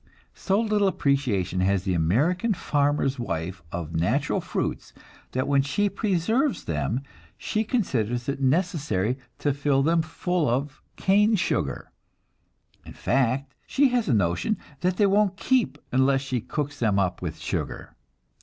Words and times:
So 0.33 0.59
little 0.59 0.87
appreciation 0.87 1.59
has 1.59 1.83
the 1.83 1.93
American 1.93 2.55
farmer's 2.55 3.19
wife 3.19 3.61
of 3.71 3.93
natural 3.93 4.41
fruits, 4.41 4.93
that 5.33 5.47
when 5.47 5.61
she 5.61 5.89
preserves 5.89 6.63
them, 6.63 7.01
she 7.37 7.63
considers 7.63 8.27
it 8.27 8.41
necessary 8.41 9.19
to 9.37 9.53
fill 9.53 9.83
them 9.83 10.01
full 10.01 10.49
of 10.49 10.81
cane 10.95 11.35
sugar; 11.35 11.91
in 12.83 12.93
fact, 12.93 13.53
she 13.67 13.89
has 13.89 14.09
a 14.09 14.13
notion 14.15 14.57
that 14.79 14.97
they 14.97 15.05
won't 15.05 15.37
keep 15.37 15.77
unless 15.91 16.21
she 16.21 16.41
cooks 16.41 16.79
them 16.79 16.97
up 16.97 17.21
with 17.21 17.37
sugar! 17.37 17.95